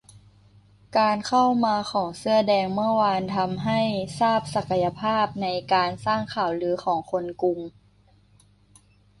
[0.97, 3.79] การเข้ามาของเสื้อแดงเมื่อวานทำให้
[4.19, 7.59] ทราบศักยภาพในการสร้างข่าวลือของคนกรุง